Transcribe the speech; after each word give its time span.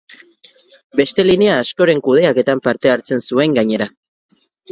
Beste 1.01 1.25
linea 1.27 1.57
askoren 1.65 2.01
kudeaketan 2.09 2.63
parte 2.69 2.93
hartzen 2.95 3.23
zuen, 3.27 3.57
gainera. 3.61 3.91